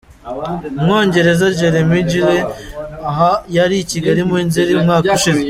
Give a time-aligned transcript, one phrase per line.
[0.79, 2.43] Umwongereza Jeremy Gilley
[3.09, 5.39] aha yari i Kigali muri Nzeri umwaka ushize.